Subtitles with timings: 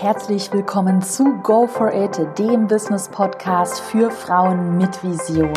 [0.00, 5.52] Herzlich willkommen zu Go for It, dem Business Podcast für Frauen mit Vision.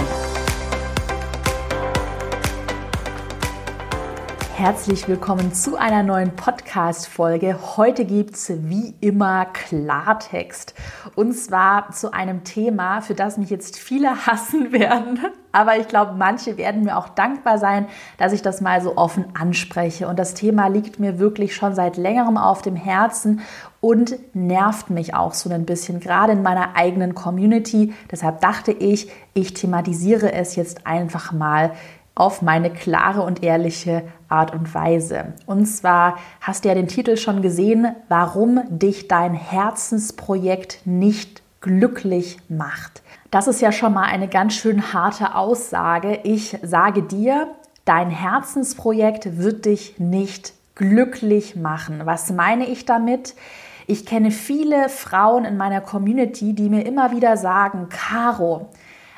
[4.54, 7.58] Herzlich willkommen zu einer neuen Podcast-Folge.
[7.78, 10.73] Heute gibt es wie immer Klartext.
[11.16, 15.20] Und zwar zu einem Thema, für das mich jetzt viele hassen werden.
[15.54, 17.88] Aber ich glaube, manche werden mir auch dankbar sein,
[18.18, 20.07] dass ich das mal so offen anspreche.
[20.07, 23.41] Und das Thema liegt mir wirklich schon seit längerem auf dem Herzen
[23.84, 27.94] und nervt mich auch so ein bisschen, gerade in meiner eigenen Community.
[28.09, 31.73] Deshalb dachte ich, ich thematisiere es jetzt einfach mal
[32.16, 35.34] auf meine klare und ehrliche Art und Weise.
[35.48, 42.38] Und zwar hast du ja den Titel schon gesehen, warum dich dein Herzensprojekt nicht glücklich
[42.47, 43.02] macht.
[43.31, 46.22] Das ist ja schon mal eine ganz schön harte Aussage.
[46.23, 47.50] Ich sage dir,
[47.84, 52.05] dein Herzensprojekt wird dich nicht glücklich machen.
[52.05, 53.36] Was meine ich damit?
[53.88, 58.70] Ich kenne viele Frauen in meiner Community, die mir immer wieder sagen, Caro,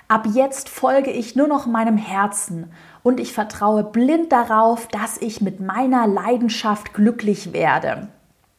[0.08, 5.42] Ab jetzt folge ich nur noch meinem Herzen und ich vertraue blind darauf, dass ich
[5.42, 8.08] mit meiner Leidenschaft glücklich werde.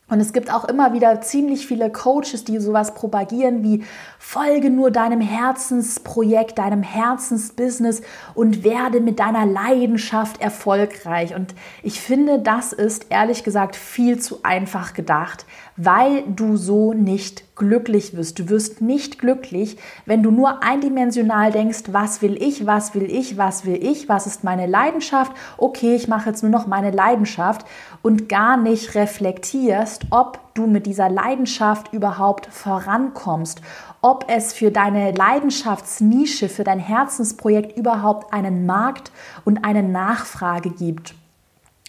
[0.09, 3.85] Und es gibt auch immer wieder ziemlich viele Coaches, die sowas propagieren wie
[4.21, 8.03] folge nur deinem Herzensprojekt, deinem Herzensbusiness
[8.35, 11.35] und werde mit deiner Leidenschaft erfolgreich.
[11.35, 15.45] Und ich finde, das ist ehrlich gesagt viel zu einfach gedacht,
[15.77, 18.39] weil du so nicht glücklich wirst.
[18.39, 23.37] Du wirst nicht glücklich, wenn du nur eindimensional denkst, was will ich, was will ich,
[23.37, 27.67] was will ich, was ist meine Leidenschaft, okay, ich mache jetzt nur noch meine Leidenschaft
[28.03, 33.61] und gar nicht reflektierst, ob du mit dieser Leidenschaft überhaupt vorankommst,
[34.01, 39.11] ob es für deine Leidenschaftsnische, für dein Herzensprojekt überhaupt einen Markt
[39.45, 41.15] und eine Nachfrage gibt.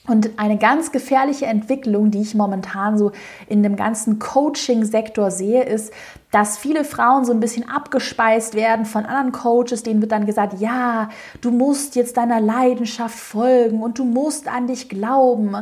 [0.07, 3.11] Und eine ganz gefährliche Entwicklung, die ich momentan so
[3.47, 5.93] in dem ganzen Coaching-Sektor sehe, ist,
[6.31, 10.61] dass viele Frauen so ein bisschen abgespeist werden von anderen Coaches, denen wird dann gesagt,
[10.61, 11.09] ja,
[11.41, 15.57] du musst jetzt deiner Leidenschaft folgen und du musst an dich glauben.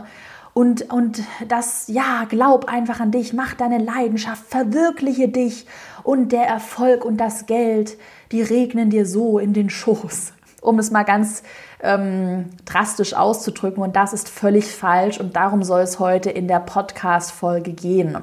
[0.53, 5.65] Und, und das, ja, glaub einfach an dich, mach deine Leidenschaft, verwirkliche dich
[6.03, 7.97] und der Erfolg und das Geld,
[8.31, 10.33] die regnen dir so in den Schoß
[10.65, 11.43] um es mal ganz
[11.81, 13.83] ähm, drastisch auszudrücken.
[13.83, 18.17] Und das ist völlig falsch und darum soll es heute in der Podcast-Folge gehen.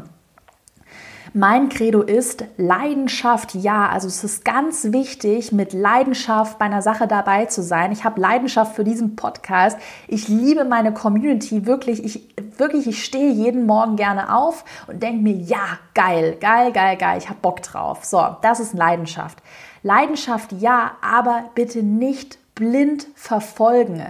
[1.35, 3.89] Mein Credo ist Leidenschaft, ja.
[3.89, 7.91] Also es ist ganz wichtig, mit Leidenschaft bei einer Sache dabei zu sein.
[7.91, 9.79] Ich habe Leidenschaft für diesen Podcast.
[10.09, 12.05] Ich liebe meine Community wirklich.
[12.05, 16.99] Ich wirklich, ich stehe jeden Morgen gerne auf und denke mir, ja, geil, geil, geil,
[16.99, 17.17] geil.
[17.17, 18.05] Ich habe Bock drauf.
[18.05, 19.39] So, das ist Leidenschaft.
[19.83, 24.03] Leidenschaft ja, aber bitte nicht blind verfolgen.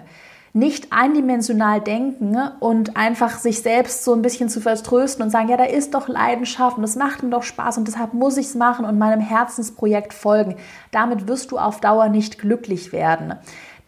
[0.54, 5.56] Nicht eindimensional denken und einfach sich selbst so ein bisschen zu vertrösten und sagen, ja,
[5.56, 8.54] da ist doch Leidenschaft und es macht mir doch Spaß und deshalb muss ich es
[8.54, 10.56] machen und meinem Herzensprojekt folgen.
[10.90, 13.34] Damit wirst du auf Dauer nicht glücklich werden.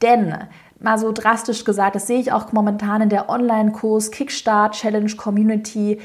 [0.01, 0.35] Denn
[0.81, 6.01] mal so drastisch gesagt, das sehe ich auch momentan in der Online-Kurs Kickstart Challenge Community.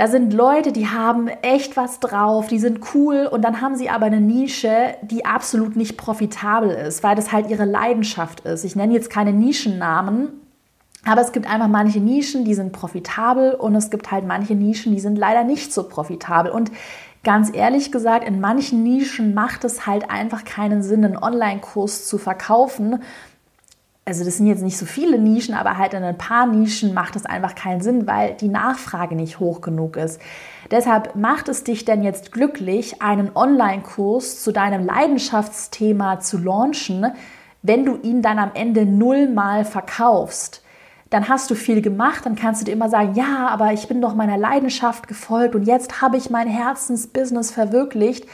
[0.00, 3.90] Da sind Leute, die haben echt was drauf, die sind cool und dann haben sie
[3.90, 8.64] aber eine Nische, die absolut nicht profitabel ist, weil das halt ihre Leidenschaft ist.
[8.64, 10.30] Ich nenne jetzt keine Nischennamen,
[11.04, 14.94] aber es gibt einfach manche Nischen, die sind profitabel und es gibt halt manche Nischen,
[14.94, 16.50] die sind leider nicht so profitabel.
[16.50, 16.72] Und
[17.22, 22.16] ganz ehrlich gesagt, in manchen Nischen macht es halt einfach keinen Sinn, einen Online-Kurs zu
[22.16, 23.02] verkaufen,
[24.10, 27.14] also das sind jetzt nicht so viele Nischen, aber halt in ein paar Nischen macht
[27.14, 30.20] es einfach keinen Sinn, weil die Nachfrage nicht hoch genug ist.
[30.72, 37.06] Deshalb macht es dich denn jetzt glücklich, einen Online-Kurs zu deinem Leidenschaftsthema zu launchen,
[37.62, 40.64] wenn du ihn dann am Ende nullmal verkaufst.
[41.10, 44.00] Dann hast du viel gemacht, dann kannst du dir immer sagen, ja, aber ich bin
[44.00, 48.26] doch meiner Leidenschaft gefolgt und jetzt habe ich mein Herzensbusiness verwirklicht.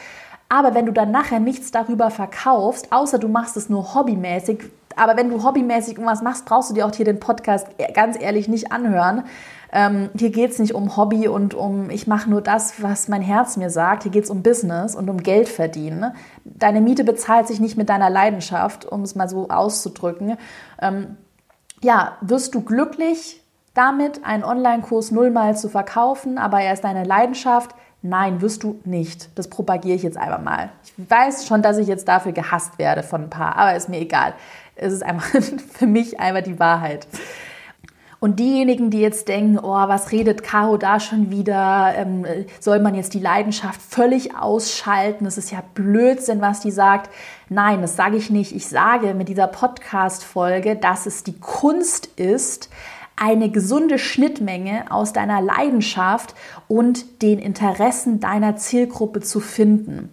[0.48, 5.16] Aber wenn du dann nachher nichts darüber verkaufst, außer du machst es nur hobbymäßig, aber
[5.16, 8.72] wenn du hobbymäßig irgendwas machst, brauchst du dir auch hier den Podcast ganz ehrlich nicht
[8.72, 9.24] anhören.
[9.72, 13.22] Ähm, hier geht es nicht um Hobby und um, ich mache nur das, was mein
[13.22, 14.04] Herz mir sagt.
[14.04, 16.12] Hier geht es um Business und um Geld verdienen.
[16.44, 20.36] Deine Miete bezahlt sich nicht mit deiner Leidenschaft, um es mal so auszudrücken.
[20.80, 21.16] Ähm,
[21.82, 23.42] ja, wirst du glücklich
[23.74, 27.74] damit, einen Online-Kurs nullmal zu verkaufen, aber er ist deine Leidenschaft?
[28.02, 29.30] Nein, wirst du nicht.
[29.36, 30.70] Das propagiere ich jetzt einfach mal.
[30.84, 34.00] Ich weiß schon, dass ich jetzt dafür gehasst werde von ein paar, aber ist mir
[34.00, 34.34] egal.
[34.76, 35.26] Es ist einfach
[35.72, 37.06] für mich einfach die Wahrheit.
[38.18, 41.92] Und diejenigen, die jetzt denken, oh, was redet Caro da schon wieder?
[41.96, 42.26] Ähm,
[42.60, 45.26] soll man jetzt die Leidenschaft völlig ausschalten?
[45.26, 47.10] Das ist ja Blödsinn, was die sagt.
[47.50, 48.54] Nein, das sage ich nicht.
[48.56, 52.70] Ich sage mit dieser Podcast-Folge, dass es die Kunst ist,
[53.16, 56.34] eine gesunde Schnittmenge aus deiner Leidenschaft
[56.68, 60.10] und den Interessen deiner Zielgruppe zu finden.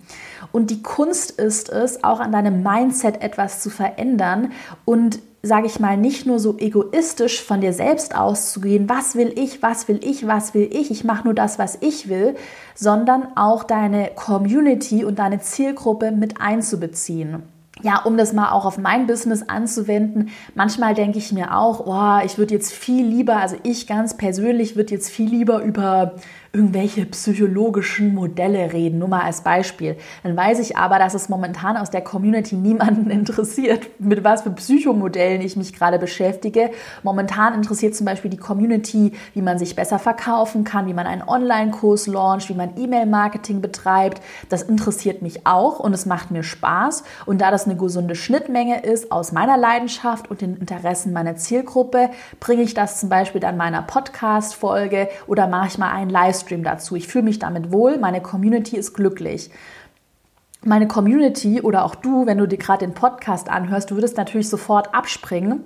[0.51, 4.53] Und die Kunst ist es, auch an deinem Mindset etwas zu verändern
[4.85, 9.61] und sage ich mal, nicht nur so egoistisch von dir selbst auszugehen, was will ich,
[9.61, 12.35] was will ich, was will ich, ich mache nur das, was ich will,
[12.75, 17.43] sondern auch deine Community und deine Zielgruppe mit einzubeziehen
[17.83, 22.25] ja, um das mal auch auf mein Business anzuwenden, manchmal denke ich mir auch, oh,
[22.25, 26.15] ich würde jetzt viel lieber, also ich ganz persönlich würde jetzt viel lieber über
[26.55, 29.97] irgendwelche psychologischen Modelle reden, nur mal als Beispiel.
[30.21, 34.51] Dann weiß ich aber, dass es momentan aus der Community niemanden interessiert, mit was für
[34.51, 36.69] Psychomodellen ich mich gerade beschäftige.
[37.01, 41.23] Momentan interessiert zum Beispiel die Community, wie man sich besser verkaufen kann, wie man einen
[41.23, 44.21] Online-Kurs launcht, wie man E-Mail-Marketing betreibt.
[44.49, 47.03] Das interessiert mich auch und es macht mir Spaß.
[47.25, 52.11] Und da das eine gesunde Schnittmenge ist aus meiner Leidenschaft und den Interessen meiner Zielgruppe,
[52.39, 56.63] bringe ich das zum Beispiel dann meiner Podcast-Folge oder mache ich mal einen Livestream Livestream
[56.63, 56.95] dazu.
[56.95, 59.49] Ich fühle mich damit wohl, meine Community ist glücklich.
[60.65, 64.49] Meine Community oder auch du, wenn du dir gerade den Podcast anhörst, du würdest natürlich
[64.49, 65.65] sofort abspringen,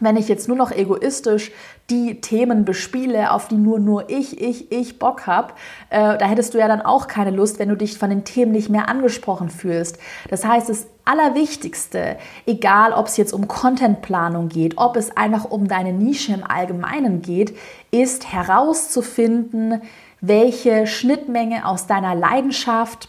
[0.00, 1.52] wenn ich jetzt nur noch egoistisch
[1.88, 5.54] die Themen bespiele, auf die nur nur ich, ich, ich Bock habe,
[5.88, 8.52] äh, da hättest du ja dann auch keine Lust, wenn du dich von den Themen
[8.52, 9.98] nicht mehr angesprochen fühlst.
[10.28, 15.68] Das heißt, das Allerwichtigste, egal ob es jetzt um Contentplanung geht, ob es einfach um
[15.68, 17.56] deine Nische im Allgemeinen geht,
[17.90, 19.80] ist herauszufinden,
[20.20, 23.08] welche Schnittmenge aus deiner Leidenschaft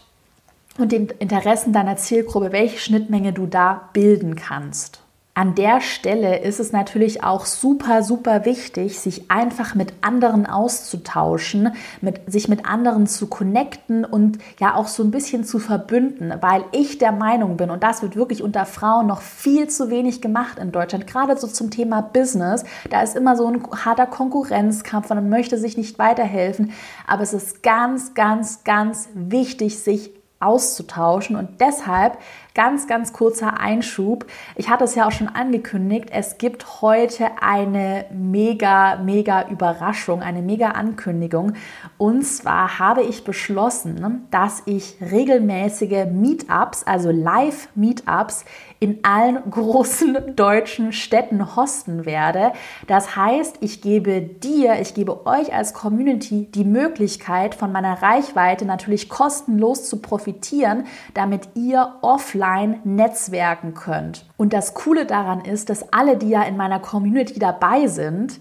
[0.78, 5.02] und den Interessen deiner Zielgruppe, welche Schnittmenge du da bilden kannst.
[5.38, 11.70] An der Stelle ist es natürlich auch super, super wichtig, sich einfach mit anderen auszutauschen,
[12.00, 16.64] mit, sich mit anderen zu connecten und ja auch so ein bisschen zu verbünden, weil
[16.72, 20.58] ich der Meinung bin, und das wird wirklich unter Frauen noch viel zu wenig gemacht
[20.58, 25.18] in Deutschland, gerade so zum Thema Business, da ist immer so ein harter Konkurrenzkampf und
[25.18, 26.72] man möchte sich nicht weiterhelfen,
[27.06, 32.18] aber es ist ganz, ganz, ganz wichtig, sich auszutauschen und deshalb
[32.58, 34.26] Ganz, ganz kurzer Einschub.
[34.56, 36.08] Ich hatte es ja auch schon angekündigt.
[36.10, 41.52] Es gibt heute eine mega, mega Überraschung, eine mega Ankündigung.
[41.98, 48.44] Und zwar habe ich beschlossen, dass ich regelmäßige Meetups, also Live-Meetups
[48.80, 52.52] in allen großen deutschen Städten hosten werde.
[52.86, 58.64] Das heißt, ich gebe dir, ich gebe euch als Community die Möglichkeit, von meiner Reichweite
[58.64, 60.84] natürlich kostenlos zu profitieren,
[61.14, 64.24] damit ihr offline netzwerken könnt.
[64.36, 68.38] Und das Coole daran ist, dass alle, die ja in meiner Community dabei sind,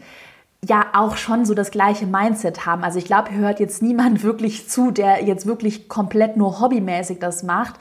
[0.67, 2.83] ja auch schon so das gleiche Mindset haben.
[2.83, 7.19] Also ich glaube, hier hört jetzt niemand wirklich zu, der jetzt wirklich komplett nur hobbymäßig
[7.19, 7.75] das macht,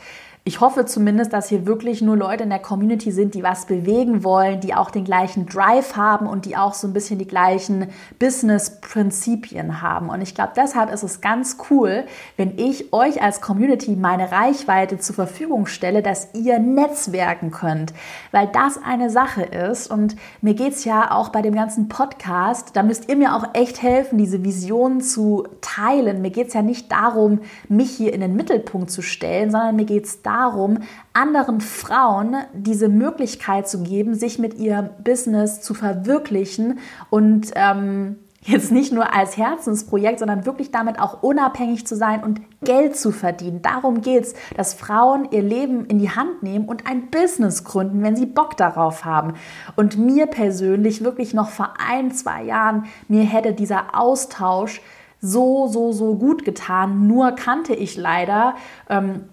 [0.49, 4.23] ich hoffe zumindest, dass hier wirklich nur Leute in der Community sind, die was bewegen
[4.23, 7.89] wollen, die auch den gleichen Drive haben und die auch so ein bisschen die gleichen
[8.21, 10.09] Business-Prinzipien haben.
[10.09, 12.05] Und ich glaube, deshalb ist es ganz cool,
[12.37, 17.93] wenn ich euch als Community meine Reichweite zur Verfügung stelle, dass ihr netzwerken könnt,
[18.31, 19.91] weil das eine Sache ist.
[19.91, 23.53] Und mir geht es ja auch bei dem ganzen Podcast, da müsst ihr mir auch
[23.55, 26.23] echt helfen, diese Vision zu teilen.
[26.23, 29.87] Mir geht es ja nicht darum, mich hier in den Mittelpunkt zu stellen, sondern mir
[29.87, 30.79] geht es darum, darum,
[31.13, 36.79] anderen Frauen diese Möglichkeit zu geben, sich mit ihrem Business zu verwirklichen
[37.11, 42.41] und ähm, jetzt nicht nur als Herzensprojekt, sondern wirklich damit auch unabhängig zu sein und
[42.63, 43.63] Geld zu verdienen.
[43.63, 48.03] Darum geht es, dass Frauen ihr Leben in die Hand nehmen und ein Business gründen,
[48.03, 49.35] wenn sie Bock darauf haben.
[49.75, 54.81] Und mir persönlich wirklich noch vor ein, zwei Jahren, mir hätte dieser Austausch
[55.21, 57.07] so, so, so gut getan.
[57.07, 58.55] Nur kannte ich leider
[58.89, 59.25] ähm,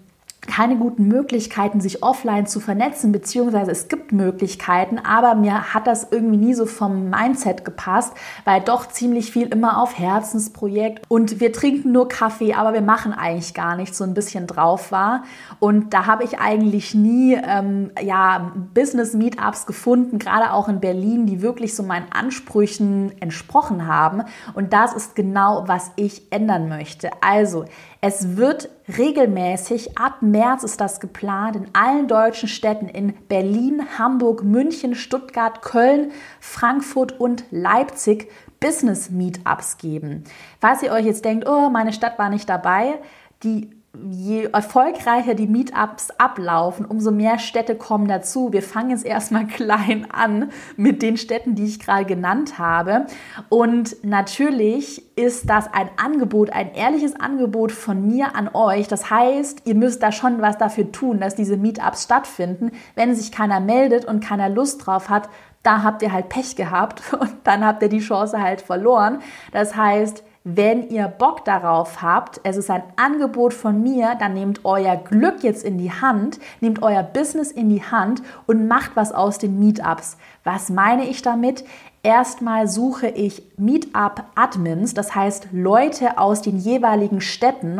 [0.47, 6.07] keine guten Möglichkeiten, sich offline zu vernetzen, beziehungsweise es gibt Möglichkeiten, aber mir hat das
[6.12, 8.13] irgendwie nie so vom Mindset gepasst,
[8.45, 13.13] weil doch ziemlich viel immer auf Herzensprojekt und wir trinken nur Kaffee, aber wir machen
[13.13, 15.23] eigentlich gar nichts, so ein bisschen drauf war.
[15.59, 21.41] Und da habe ich eigentlich nie ähm, ja, Business-Meetups gefunden, gerade auch in Berlin, die
[21.41, 24.23] wirklich so meinen Ansprüchen entsprochen haben.
[24.53, 27.09] Und das ist genau, was ich ändern möchte.
[27.21, 27.65] Also,
[28.05, 34.43] es wird regelmäßig, ab März ist das geplant, in allen deutschen Städten in Berlin, Hamburg,
[34.43, 36.11] München, Stuttgart, Köln,
[36.41, 40.23] Frankfurt und Leipzig Business Meetups geben.
[40.59, 42.95] Falls ihr euch jetzt denkt, oh, meine Stadt war nicht dabei,
[43.43, 48.51] die je erfolgreicher die Meetups ablaufen, umso mehr Städte kommen dazu.
[48.51, 53.05] Wir fangen jetzt erstmal klein an mit den Städten, die ich gerade genannt habe.
[53.50, 58.88] Und natürlich ist das ein Angebot, ein ehrliches Angebot von mir an euch.
[58.88, 62.71] Das heißt, ihr müsst da schon was dafür tun, dass diese Meetups stattfinden.
[62.95, 65.29] Wenn sich keiner meldet und keiner Lust drauf hat,
[65.62, 69.19] da habt ihr halt Pech gehabt und dann habt ihr die Chance halt verloren.
[69.51, 74.65] Das heißt, wenn ihr Bock darauf habt, es ist ein Angebot von mir, dann nehmt
[74.65, 79.13] euer Glück jetzt in die Hand, nehmt euer Business in die Hand und macht was
[79.13, 80.17] aus den Meetups.
[80.43, 81.63] Was meine ich damit?
[82.03, 87.79] Erstmal suche ich Meetup-Admins, das heißt Leute aus den jeweiligen Städten,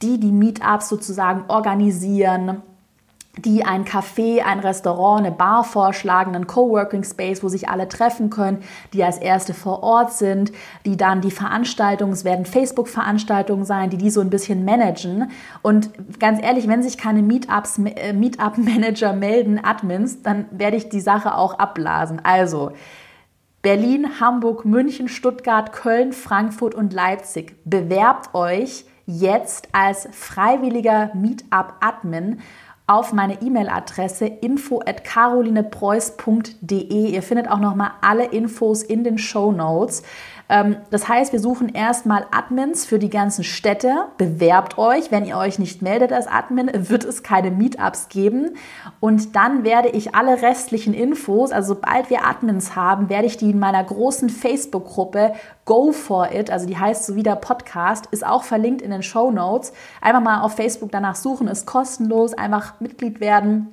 [0.00, 2.62] die die Meetups sozusagen organisieren,
[3.44, 8.30] die ein Café, ein Restaurant, eine Bar vorschlagen, einen Coworking Space, wo sich alle treffen
[8.30, 10.52] können, die als erste vor Ort sind,
[10.84, 15.30] die dann die Veranstaltungen, es werden Facebook-Veranstaltungen sein, die die so ein bisschen managen.
[15.62, 21.00] Und ganz ehrlich, wenn sich keine Meetups, äh, Meetup-Manager melden, Admins, dann werde ich die
[21.00, 22.20] Sache auch abblasen.
[22.24, 22.72] Also,
[23.62, 27.56] Berlin, Hamburg, München, Stuttgart, Köln, Frankfurt und Leipzig.
[27.64, 32.40] Bewerbt euch jetzt als freiwilliger Meetup-Admin
[32.88, 37.10] auf meine E-Mail-Adresse info at carolinepreuß.de.
[37.10, 40.02] Ihr findet auch nochmal alle Infos in den Show Notes.
[40.48, 44.06] Ähm, das heißt, wir suchen erstmal Admins für die ganzen Städte.
[44.16, 45.10] Bewerbt euch.
[45.10, 48.56] Wenn ihr euch nicht meldet als Admin, wird es keine Meetups geben.
[49.00, 53.50] Und dann werde ich alle restlichen Infos, also sobald wir Admins haben, werde ich die
[53.50, 55.34] in meiner großen Facebook-Gruppe
[55.68, 59.02] Go for It, also die heißt so wie der Podcast, ist auch verlinkt in den
[59.02, 59.74] Show Notes.
[60.00, 63.68] Einfach mal auf Facebook danach suchen, ist kostenlos, einfach Mitglied werden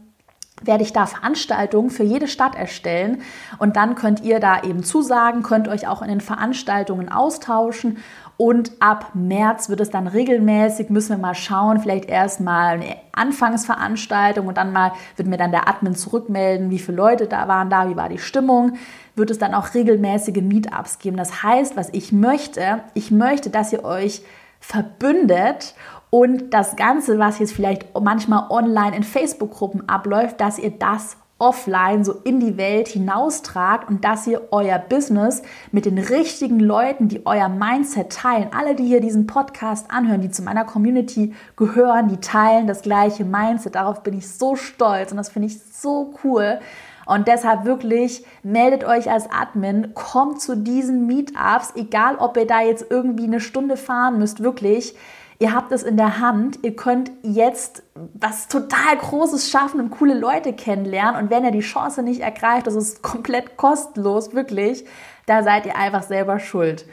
[0.64, 3.22] werde ich da Veranstaltungen für jede Stadt erstellen.
[3.58, 7.98] Und dann könnt ihr da eben zusagen, könnt euch auch in den Veranstaltungen austauschen.
[8.38, 12.98] Und ab März wird es dann regelmäßig, müssen wir mal schauen, vielleicht erst mal eine
[13.14, 17.70] Anfangsveranstaltung und dann mal wird mir dann der Admin zurückmelden, wie viele Leute da waren
[17.70, 18.74] da, wie war die Stimmung,
[19.16, 21.16] wird es dann auch regelmäßige Meetups geben.
[21.16, 24.22] Das heißt, was ich möchte, ich möchte, dass ihr euch
[24.60, 25.76] verbündet
[26.16, 32.06] und das Ganze, was jetzt vielleicht manchmal online in Facebook-Gruppen abläuft, dass ihr das offline
[32.06, 35.44] so in die Welt hinaustragt und dass ihr euer Business
[35.74, 40.32] mit den richtigen Leuten, die euer Mindset teilen, alle, die hier diesen Podcast anhören, die
[40.32, 43.76] zu meiner Community gehören, die teilen das gleiche Mindset.
[43.76, 46.60] Darauf bin ich so stolz und das finde ich so cool.
[47.06, 52.62] Und deshalb wirklich meldet euch als Admin, kommt zu diesen Meetups, egal ob ihr da
[52.62, 54.96] jetzt irgendwie eine Stunde fahren müsst, wirklich
[55.40, 56.60] Ihr habt es in der Hand.
[56.64, 61.22] Ihr könnt jetzt was total Großes schaffen und coole Leute kennenlernen.
[61.22, 64.86] Und wenn ihr die Chance nicht ergreift, das ist komplett kostenlos, wirklich,
[65.26, 66.86] da seid ihr einfach selber schuld.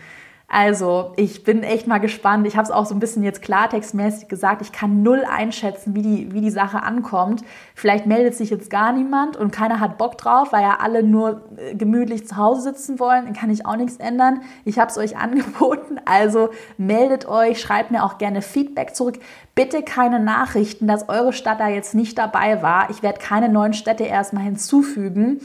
[0.55, 2.47] Also, ich bin echt mal gespannt.
[2.47, 4.61] Ich habe es auch so ein bisschen jetzt klartextmäßig gesagt.
[4.61, 7.43] Ich kann null einschätzen, wie die, wie die Sache ankommt.
[7.75, 11.41] Vielleicht meldet sich jetzt gar niemand und keiner hat Bock drauf, weil ja alle nur
[11.57, 13.25] äh, gemütlich zu Hause sitzen wollen.
[13.25, 14.43] Dann kann ich auch nichts ändern.
[14.67, 15.99] Ich habe es euch angeboten.
[16.05, 19.21] Also meldet euch, schreibt mir auch gerne Feedback zurück.
[19.55, 22.91] Bitte keine Nachrichten, dass eure Stadt da jetzt nicht dabei war.
[22.91, 25.41] Ich werde keine neuen Städte erstmal hinzufügen.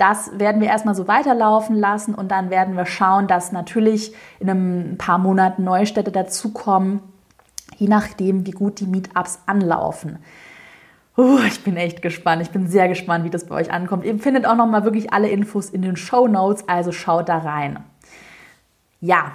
[0.00, 4.48] Das werden wir erstmal so weiterlaufen lassen und dann werden wir schauen, dass natürlich in
[4.48, 7.00] ein paar Monaten neue Städte dazukommen,
[7.76, 10.18] je nachdem, wie gut die Meetups anlaufen.
[11.18, 12.40] Uh, ich bin echt gespannt.
[12.40, 14.06] Ich bin sehr gespannt, wie das bei euch ankommt.
[14.06, 17.36] Ihr findet auch noch mal wirklich alle Infos in den Show Notes, also schaut da
[17.36, 17.84] rein.
[19.02, 19.32] Ja,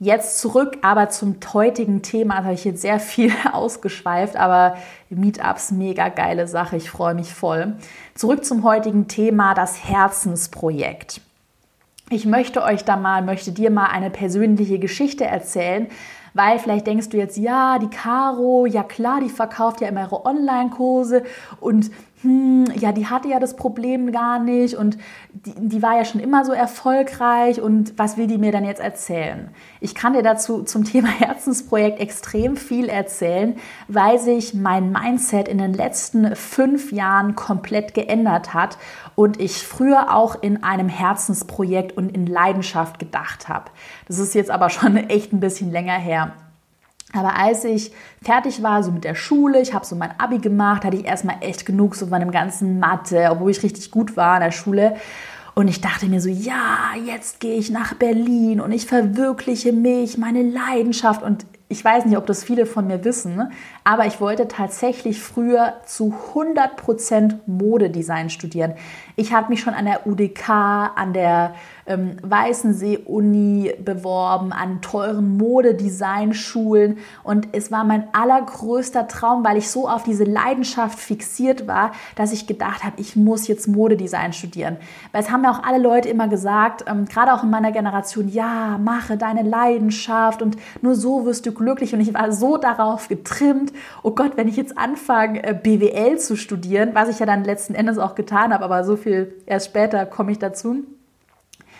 [0.00, 2.36] Jetzt zurück aber zum heutigen Thema.
[2.36, 4.76] Da habe ich jetzt sehr viel ausgeschweift, aber
[5.10, 6.76] Meetups, mega geile Sache.
[6.76, 7.76] Ich freue mich voll.
[8.14, 11.20] Zurück zum heutigen Thema, das Herzensprojekt.
[12.10, 15.88] Ich möchte euch da mal, möchte dir mal eine persönliche Geschichte erzählen,
[16.32, 20.24] weil vielleicht denkst du jetzt, ja, die Caro, ja klar, die verkauft ja immer ihre
[20.24, 21.24] Online-Kurse
[21.60, 21.90] und
[22.22, 24.98] hm, ja, die hatte ja das Problem gar nicht und
[25.30, 28.80] die, die, war ja schon immer so erfolgreich und was will die mir dann jetzt
[28.80, 29.50] erzählen?
[29.80, 33.54] Ich kann dir dazu zum Thema Herzensprojekt extrem viel erzählen,
[33.86, 38.78] weil sich mein Mindset in den letzten fünf Jahren komplett geändert hat
[39.14, 43.70] und ich früher auch in einem Herzensprojekt und in Leidenschaft gedacht habe.
[44.08, 46.32] Das ist jetzt aber schon echt ein bisschen länger her.
[47.14, 50.84] Aber als ich fertig war, so mit der Schule, ich habe so mein Abi gemacht,
[50.84, 54.36] hatte ich erstmal echt genug so von dem ganzen Mathe, obwohl ich richtig gut war
[54.36, 54.96] in der Schule.
[55.54, 60.16] Und ich dachte mir so, ja, jetzt gehe ich nach Berlin und ich verwirkliche mich,
[60.18, 61.22] meine Leidenschaft.
[61.22, 63.50] Und ich weiß nicht, ob das viele von mir wissen,
[63.88, 68.74] aber ich wollte tatsächlich früher zu 100% Modedesign studieren.
[69.16, 70.50] Ich habe mich schon an der UDK,
[70.94, 71.54] an der
[71.86, 79.88] ähm, Weißensee-Uni beworben, an teuren Modedesignsschulen und es war mein allergrößter Traum, weil ich so
[79.88, 84.76] auf diese Leidenschaft fixiert war, dass ich gedacht habe, ich muss jetzt Modedesign studieren.
[85.12, 88.28] Weil es haben ja auch alle Leute immer gesagt, ähm, gerade auch in meiner Generation,
[88.28, 93.08] ja, mache deine Leidenschaft und nur so wirst du glücklich und ich war so darauf
[93.08, 97.44] getrimmt, oh Gott, wenn ich jetzt anfange, äh, BWL zu studieren, was ich ja dann
[97.44, 100.84] letzten Endes auch getan habe, aber so viel erst später komme ich dazu.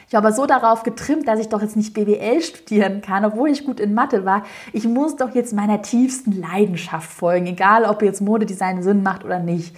[0.08, 3.50] Ich war aber so darauf getrimmt, dass ich doch jetzt nicht BWL studieren kann, obwohl
[3.50, 4.42] ich gut in Mathe war.
[4.72, 9.38] Ich muss doch jetzt meiner tiefsten Leidenschaft folgen, egal ob jetzt Modedesign Sinn macht oder
[9.38, 9.76] nicht.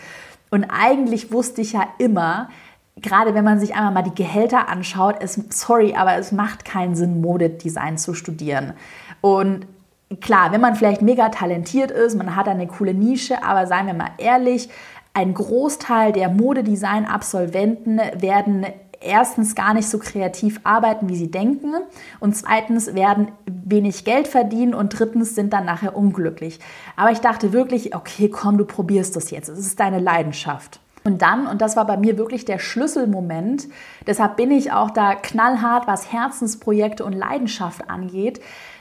[0.51, 2.49] Und eigentlich wusste ich ja immer,
[2.97, 6.95] gerade wenn man sich einmal mal die Gehälter anschaut, es, sorry, aber es macht keinen
[6.95, 8.75] Sinn, Modedesign zu studieren.
[9.21, 9.67] Und
[10.21, 13.95] klar, wenn man vielleicht mega talentiert ist, man hat eine coole Nische, aber seien wir
[13.95, 14.69] mal ehrlich,
[15.15, 18.67] ein Großteil der Modedesign-Absolventen werden
[19.01, 21.73] erstens gar nicht so kreativ arbeiten, wie sie denken
[22.21, 26.61] und zweitens werden wenig Geld verdienen und drittens sind dann nachher unglücklich.
[26.97, 29.49] Aber ich dachte wirklich, okay, komm, du probierst das jetzt.
[29.49, 30.81] Es ist deine Leidenschaft.
[31.03, 33.69] Und dann, und das war bei mir wirklich der Schlüsselmoment,
[34.07, 38.41] deshalb bin ich auch da knallhart, was Herzensprojekte und Leidenschaft angeht,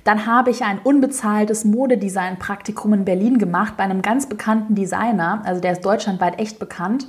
[0.09, 5.61] dann habe ich ein unbezahltes Modedesign-Praktikum in Berlin gemacht bei einem ganz bekannten Designer, also
[5.61, 7.07] der ist deutschlandweit echt bekannt.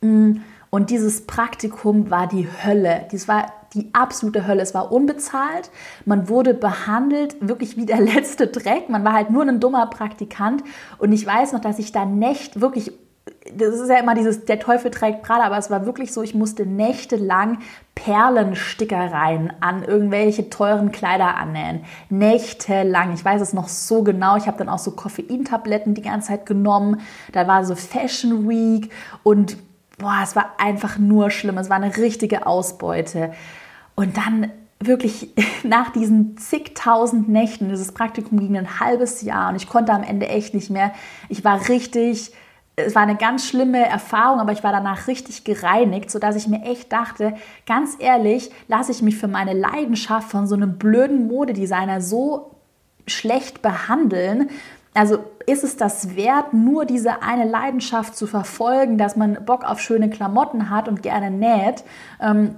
[0.00, 0.38] Mm,
[0.68, 3.06] und dieses Praktikum war die Hölle.
[3.12, 4.62] Dies war die absolute Hölle.
[4.62, 5.70] Es war unbezahlt.
[6.04, 8.88] Man wurde behandelt wirklich wie der letzte Dreck.
[8.88, 10.64] Man war halt nur ein dummer Praktikant.
[10.98, 12.90] Und ich weiß noch, dass ich da nicht wirklich
[13.56, 16.34] das ist ja immer dieses, der Teufel trägt Prada, aber es war wirklich so, ich
[16.34, 17.58] musste nächtelang
[17.94, 21.84] Perlenstickereien an irgendwelche teuren Kleider annähen.
[22.08, 23.12] Nächtelang.
[23.14, 24.36] Ich weiß es noch so genau.
[24.36, 27.00] Ich habe dann auch so Koffeintabletten die ganze Zeit genommen.
[27.32, 28.90] Da war so Fashion Week
[29.22, 29.58] und
[29.98, 31.58] boah, es war einfach nur schlimm.
[31.58, 33.32] Es war eine richtige Ausbeute.
[33.94, 39.68] Und dann wirklich nach diesen zigtausend Nächten, dieses Praktikum ging ein halbes Jahr und ich
[39.68, 40.92] konnte am Ende echt nicht mehr.
[41.28, 42.32] Ich war richtig,
[42.80, 46.62] es war eine ganz schlimme Erfahrung, aber ich war danach richtig gereinigt, sodass ich mir
[46.62, 47.34] echt dachte,
[47.66, 52.50] ganz ehrlich, lasse ich mich für meine Leidenschaft von so einem blöden Modedesigner so
[53.06, 54.50] schlecht behandeln,
[54.94, 59.80] also ist es das wert, nur diese eine Leidenschaft zu verfolgen, dass man Bock auf
[59.80, 61.84] schöne Klamotten hat und gerne näht?
[62.20, 62.56] Ähm,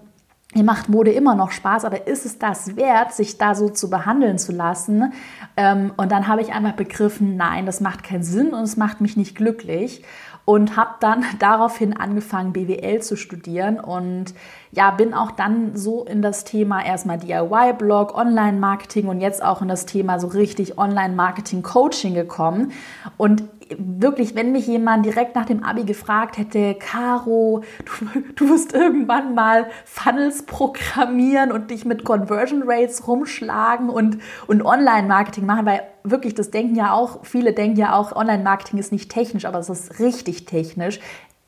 [0.54, 3.88] Mir macht Mode immer noch Spaß, aber ist es das wert, sich da so zu
[3.88, 5.14] behandeln zu lassen?
[5.56, 9.00] Ähm, und dann habe ich einfach begriffen, nein, das macht keinen Sinn und es macht
[9.00, 10.04] mich nicht glücklich
[10.44, 14.34] und habe dann daraufhin angefangen, BWL zu studieren und
[14.74, 19.68] ja, bin auch dann so in das Thema erstmal DIY-Blog, Online-Marketing und jetzt auch in
[19.68, 22.72] das Thema so richtig Online-Marketing-Coaching gekommen.
[23.18, 23.44] Und
[23.76, 29.34] wirklich, wenn mich jemand direkt nach dem Abi gefragt hätte, Caro, du, du wirst irgendwann
[29.34, 36.34] mal Funnels programmieren und dich mit Conversion Rates rumschlagen und, und Online-Marketing machen, weil wirklich,
[36.34, 39.98] das denken ja auch, viele denken ja auch, Online-Marketing ist nicht technisch, aber es ist
[39.98, 40.98] richtig technisch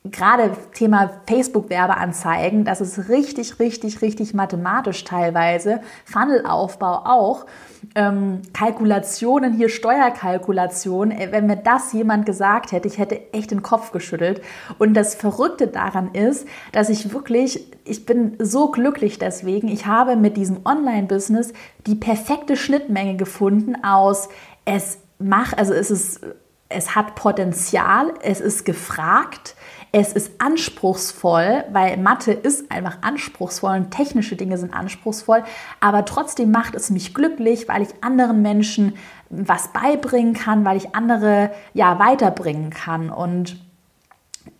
[0.04, 5.80] gerade Thema Facebook-Werbeanzeigen, das ist richtig, richtig, richtig mathematisch teilweise.
[6.04, 7.46] Funnelaufbau auch.
[7.94, 11.18] Ähm, Kalkulationen, hier Steuerkalkulationen.
[11.18, 14.42] Äh, wenn mir das jemand gesagt hätte, ich hätte echt den Kopf geschüttelt.
[14.78, 20.16] Und das Verrückte daran ist, dass ich wirklich, ich bin so glücklich deswegen, ich habe
[20.16, 21.54] mit diesem Online-Business
[21.86, 24.28] die perfekte Schnittmenge gefunden aus
[24.66, 26.20] es macht, also es ist,
[26.68, 29.54] es hat Potenzial, es ist gefragt,
[29.96, 35.44] es ist anspruchsvoll, weil Mathe ist einfach anspruchsvoll und technische Dinge sind anspruchsvoll,
[35.78, 38.94] aber trotzdem macht es mich glücklich, weil ich anderen Menschen
[39.30, 43.56] was beibringen kann, weil ich andere ja weiterbringen kann und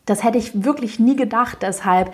[0.07, 1.59] das hätte ich wirklich nie gedacht.
[1.63, 2.13] Deshalb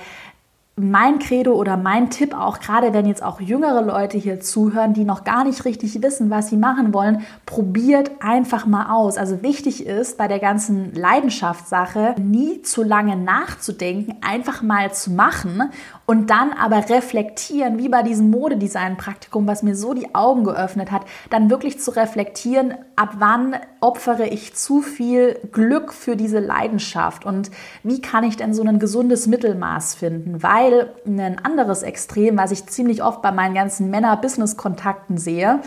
[0.80, 5.04] mein Credo oder mein Tipp auch, gerade wenn jetzt auch jüngere Leute hier zuhören, die
[5.04, 9.18] noch gar nicht richtig wissen, was sie machen wollen, probiert einfach mal aus.
[9.18, 15.70] Also wichtig ist bei der ganzen Leidenschaftssache, nie zu lange nachzudenken, einfach mal zu machen
[16.06, 21.02] und dann aber reflektieren, wie bei diesem Modedesign-Praktikum, was mir so die Augen geöffnet hat,
[21.30, 27.50] dann wirklich zu reflektieren, ab wann opfere ich zu viel Glück für diese Leidenschaft und
[27.82, 32.50] wie kann ich denn so ein gesundes Mittelmaß finden, weil weil ein anderes Extrem, was
[32.50, 35.60] ich ziemlich oft bei meinen ganzen Männer-Business-Kontakten sehe,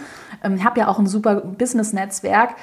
[0.44, 2.56] ähm, ich habe ja auch ein super Business-Netzwerk,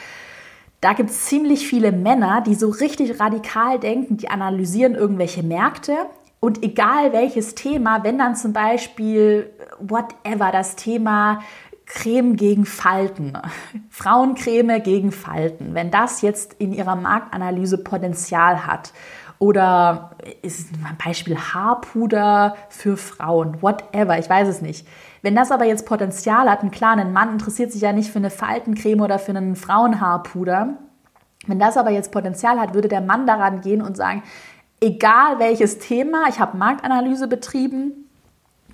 [0.81, 5.95] da gibt es ziemlich viele Männer, die so richtig radikal denken, die analysieren irgendwelche Märkte.
[6.41, 11.41] Und egal welches Thema, wenn dann zum Beispiel, whatever, das Thema
[11.93, 13.33] Creme gegen Falten,
[13.91, 18.93] Frauencreme gegen Falten, wenn das jetzt in ihrer Marktanalyse Potenzial hat
[19.41, 20.11] oder
[20.43, 24.87] ist ein Beispiel Haarpuder für Frauen, whatever, ich weiß es nicht.
[25.23, 28.19] Wenn das aber jetzt Potenzial hat, ein klar, ein Mann interessiert sich ja nicht für
[28.19, 30.75] eine Faltencreme oder für einen Frauenhaarpuder.
[31.47, 34.23] Wenn das aber jetzt Potenzial hat, würde der Mann daran gehen und sagen,
[34.81, 38.07] egal welches Thema, ich habe Marktanalyse betrieben,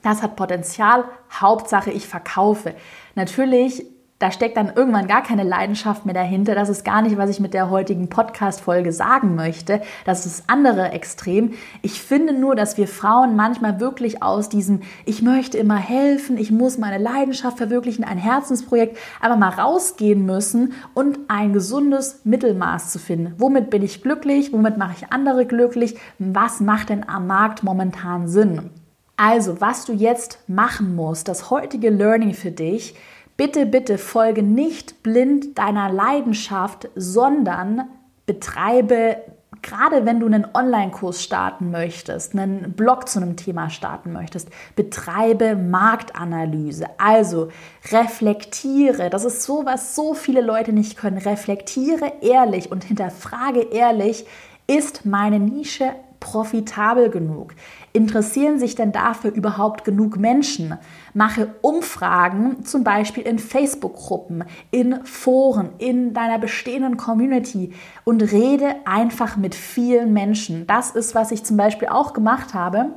[0.02, 2.74] das hat Potenzial, Hauptsache ich verkaufe.
[3.16, 3.84] Natürlich
[4.18, 6.54] da steckt dann irgendwann gar keine Leidenschaft mehr dahinter.
[6.54, 9.82] Das ist gar nicht, was ich mit der heutigen Podcast-Folge sagen möchte.
[10.06, 11.52] Das ist das andere Extrem.
[11.82, 16.50] Ich finde nur, dass wir Frauen manchmal wirklich aus diesem, ich möchte immer helfen, ich
[16.50, 22.98] muss meine Leidenschaft verwirklichen, ein Herzensprojekt, aber mal rausgehen müssen und ein gesundes Mittelmaß zu
[22.98, 23.34] finden.
[23.36, 24.50] Womit bin ich glücklich?
[24.50, 25.98] Womit mache ich andere glücklich?
[26.18, 28.70] Was macht denn am Markt momentan Sinn?
[29.16, 32.94] Also, was du jetzt machen musst, das heutige Learning für dich,
[33.36, 37.82] Bitte, bitte folge nicht blind deiner Leidenschaft, sondern
[38.24, 39.18] betreibe,
[39.60, 45.54] gerade wenn du einen Online-Kurs starten möchtest, einen Blog zu einem Thema starten möchtest, betreibe
[45.54, 46.86] Marktanalyse.
[46.96, 47.50] Also
[47.92, 51.18] reflektiere, das ist so, was so viele Leute nicht können.
[51.18, 54.24] Reflektiere ehrlich und hinterfrage ehrlich,
[54.66, 57.54] ist meine Nische profitabel genug?
[57.96, 60.76] Interessieren sich denn dafür überhaupt genug Menschen?
[61.14, 67.72] Mache Umfragen, zum Beispiel in Facebook-Gruppen, in Foren, in deiner bestehenden Community
[68.04, 70.66] und rede einfach mit vielen Menschen.
[70.66, 72.90] Das ist, was ich zum Beispiel auch gemacht habe,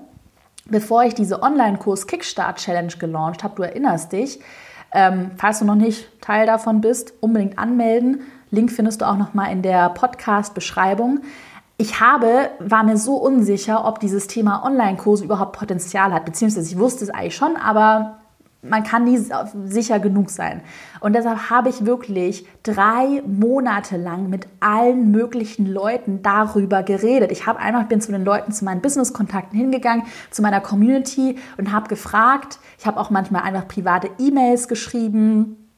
[0.65, 3.55] bevor ich diese Online-Kurs Kickstart Challenge gelauncht habe.
[3.55, 4.41] Du erinnerst dich.
[4.91, 8.23] Ähm, falls du noch nicht Teil davon bist, unbedingt anmelden.
[8.51, 11.21] Link findest du auch noch mal in der Podcast-Beschreibung
[11.81, 16.77] ich habe, war mir so unsicher, ob dieses Thema Online-Kurse überhaupt Potenzial hat, beziehungsweise ich
[16.77, 18.17] wusste es eigentlich schon, aber
[18.61, 19.17] man kann nie
[19.65, 20.59] sicher genug sein.
[20.99, 27.31] Und deshalb habe ich wirklich drei Monate lang mit allen möglichen Leuten darüber geredet.
[27.31, 31.71] Ich habe einfach, bin zu den Leuten, zu meinen Business-Kontakten hingegangen, zu meiner Community und
[31.71, 32.59] habe gefragt.
[32.77, 35.68] Ich habe auch manchmal einfach private E-Mails geschrieben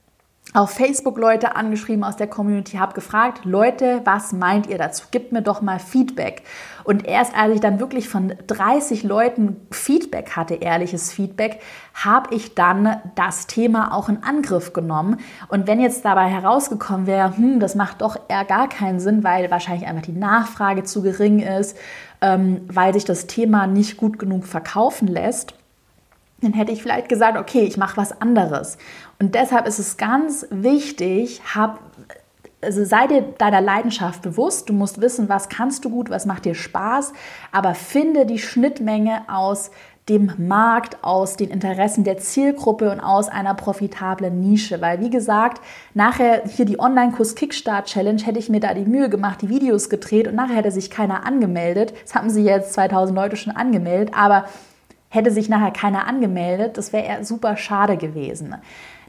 [0.53, 5.05] auf Facebook Leute angeschrieben aus der Community, habe gefragt, Leute, was meint ihr dazu?
[5.09, 6.43] Gebt mir doch mal Feedback.
[6.83, 11.61] Und erst als ich dann wirklich von 30 Leuten Feedback hatte, ehrliches Feedback,
[11.93, 15.21] habe ich dann das Thema auch in Angriff genommen.
[15.47, 19.49] Und wenn jetzt dabei herausgekommen wäre, hm, das macht doch eher gar keinen Sinn, weil
[19.51, 21.77] wahrscheinlich einfach die Nachfrage zu gering ist,
[22.19, 25.53] ähm, weil sich das Thema nicht gut genug verkaufen lässt,
[26.41, 28.77] dann hätte ich vielleicht gesagt, okay, ich mache was anderes.
[29.21, 31.79] Und deshalb ist es ganz wichtig, hab,
[32.59, 34.67] also sei dir deiner Leidenschaft bewusst.
[34.67, 37.13] Du musst wissen, was kannst du gut, was macht dir Spaß,
[37.51, 39.69] aber finde die Schnittmenge aus
[40.09, 44.81] dem Markt, aus den Interessen der Zielgruppe und aus einer profitablen Nische.
[44.81, 45.61] Weil, wie gesagt,
[45.93, 49.91] nachher hier die Online-Kurs Kickstart Challenge hätte ich mir da die Mühe gemacht, die Videos
[49.91, 51.93] gedreht und nachher hätte sich keiner angemeldet.
[52.01, 54.45] Das haben sie jetzt 2000 Leute schon angemeldet, aber
[55.09, 58.55] hätte sich nachher keiner angemeldet, das wäre super schade gewesen.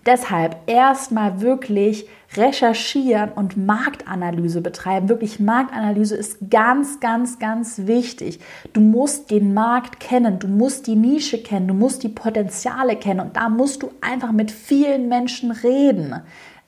[0.05, 5.09] Deshalb erstmal wirklich recherchieren und Marktanalyse betreiben.
[5.09, 8.41] Wirklich Marktanalyse ist ganz, ganz, ganz wichtig.
[8.73, 13.21] Du musst den Markt kennen, du musst die Nische kennen, du musst die Potenziale kennen
[13.21, 16.21] und da musst du einfach mit vielen Menschen reden.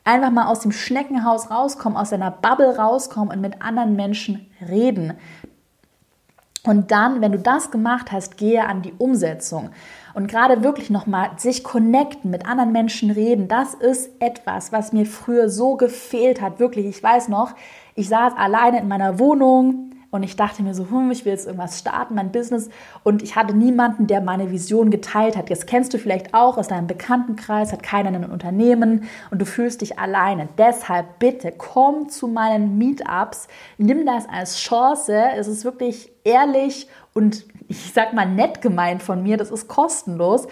[0.05, 5.14] Einfach mal aus dem Schneckenhaus rauskommen, aus deiner Bubble rauskommen und mit anderen Menschen reden.
[6.66, 9.70] Und dann, wenn du das gemacht hast, gehe an die Umsetzung.
[10.14, 15.05] Und gerade wirklich nochmal sich connecten, mit anderen Menschen reden, das ist etwas, was mir
[15.05, 16.61] früher so gefehlt hat.
[16.61, 17.55] Wirklich, ich weiß noch,
[17.94, 21.44] ich saß alleine in meiner Wohnung, und ich dachte mir so, hm, ich will jetzt
[21.44, 22.70] irgendwas starten, mein Business.
[23.03, 25.50] Und ich hatte niemanden, der meine Vision geteilt hat.
[25.50, 29.81] Das kennst du vielleicht auch aus deinem Bekanntenkreis, hat keiner ein Unternehmen und du fühlst
[29.81, 30.48] dich alleine.
[30.57, 35.20] Deshalb bitte komm zu meinen Meetups, nimm das als Chance.
[35.37, 40.46] Es ist wirklich ehrlich und ich sag mal nett gemeint von mir, das ist kostenlos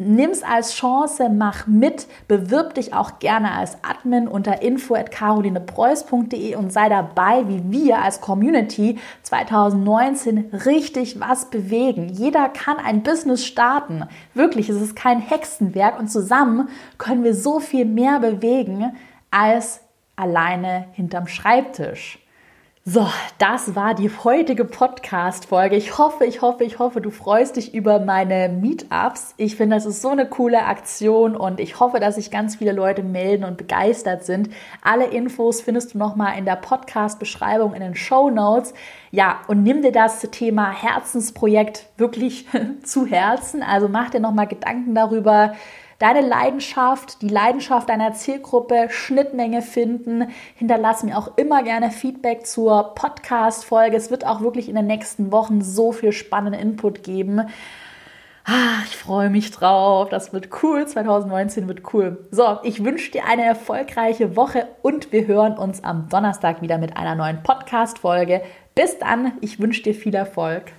[0.00, 6.72] nimm es als Chance, mach mit, bewirb dich auch gerne als Admin unter info@carolinepreuß.de und
[6.72, 12.08] sei dabei, wie wir als Community 2019 richtig was bewegen.
[12.08, 14.04] Jeder kann ein Business starten.
[14.34, 18.96] Wirklich, es ist kein Hexenwerk und zusammen können wir so viel mehr bewegen
[19.30, 19.80] als
[20.16, 22.19] alleine hinterm Schreibtisch.
[22.92, 23.06] So,
[23.38, 25.76] das war die heutige Podcast-Folge.
[25.76, 29.34] Ich hoffe, ich hoffe, ich hoffe, du freust dich über meine Meetups.
[29.36, 32.72] Ich finde, das ist so eine coole Aktion und ich hoffe, dass sich ganz viele
[32.72, 34.50] Leute melden und begeistert sind.
[34.82, 38.74] Alle Infos findest du nochmal in der Podcast-Beschreibung in den Show Notes.
[39.12, 42.48] Ja, und nimm dir das Thema Herzensprojekt wirklich
[42.82, 43.62] zu Herzen.
[43.62, 45.52] Also mach dir nochmal Gedanken darüber,
[46.00, 50.28] deine Leidenschaft, die Leidenschaft deiner Zielgruppe, Schnittmenge finden.
[50.56, 53.96] Hinterlass mir auch immer gerne Feedback zur Podcast-Folge.
[53.96, 57.42] Es wird auch wirklich in den nächsten Wochen so viel spannenden Input geben.
[58.46, 60.08] Ah, ich freue mich drauf.
[60.08, 60.86] Das wird cool.
[60.86, 62.26] 2019 wird cool.
[62.30, 66.96] So, ich wünsche dir eine erfolgreiche Woche und wir hören uns am Donnerstag wieder mit
[66.96, 68.40] einer neuen Podcast-Folge.
[68.74, 69.32] Bis dann.
[69.42, 70.72] Ich wünsche dir viel Erfolg.